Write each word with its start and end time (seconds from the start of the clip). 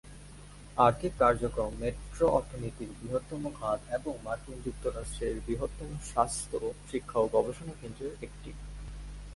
আর্থিক 0.77 1.13
কার্যক্রম 1.19 1.71
মেট্রো 1.81 2.25
অর্থনীতির 2.29 2.91
বৃহত্তম 2.99 3.43
খাত 3.59 3.79
এবং 3.97 4.13
মার্কিন 4.25 4.57
যুক্তরাষ্ট্রের 4.65 5.35
বৃহত্তম 5.45 5.89
স্বাস্থ্য 6.09 6.57
শিক্ষা 6.89 7.17
ও 7.19 7.25
গবেষণা 7.35 7.73
কেন্দ্রের 7.81 8.13
একটি। 8.21 8.51